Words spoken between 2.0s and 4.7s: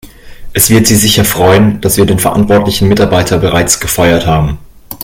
den verantwortlichen Mitarbeiter bereits gefeuert haben.